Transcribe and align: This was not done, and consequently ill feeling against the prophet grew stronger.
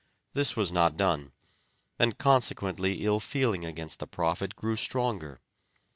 This 0.33 0.55
was 0.55 0.71
not 0.71 0.97
done, 0.97 1.31
and 1.99 2.17
consequently 2.17 3.05
ill 3.05 3.19
feeling 3.19 3.63
against 3.63 3.99
the 3.99 4.07
prophet 4.07 4.55
grew 4.55 4.75
stronger. 4.75 5.41